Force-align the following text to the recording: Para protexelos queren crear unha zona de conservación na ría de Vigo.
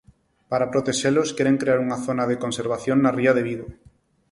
Para 0.49 0.69
protexelos 0.73 1.33
queren 1.37 1.59
crear 1.61 1.79
unha 1.85 2.01
zona 2.05 2.23
de 2.27 2.39
conservación 2.43 2.97
na 3.01 3.11
ría 3.17 3.35
de 3.37 3.45
Vigo. 3.49 3.67